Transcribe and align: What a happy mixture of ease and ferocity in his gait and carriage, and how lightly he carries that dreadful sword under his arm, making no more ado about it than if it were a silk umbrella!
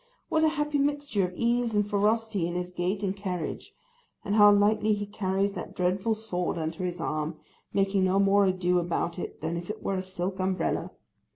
What 0.29 0.43
a 0.43 0.47
happy 0.49 0.79
mixture 0.79 1.27
of 1.27 1.35
ease 1.35 1.75
and 1.75 1.87
ferocity 1.87 2.47
in 2.47 2.55
his 2.55 2.71
gait 2.71 3.03
and 3.03 3.15
carriage, 3.15 3.75
and 4.25 4.33
how 4.33 4.51
lightly 4.51 4.93
he 4.93 5.05
carries 5.05 5.53
that 5.53 5.75
dreadful 5.75 6.15
sword 6.15 6.57
under 6.57 6.83
his 6.83 6.99
arm, 6.99 7.35
making 7.71 8.05
no 8.05 8.17
more 8.17 8.45
ado 8.45 8.79
about 8.79 9.19
it 9.19 9.41
than 9.41 9.57
if 9.57 9.69
it 9.69 9.83
were 9.83 9.93
a 9.93 10.01
silk 10.01 10.39
umbrella! 10.39 10.89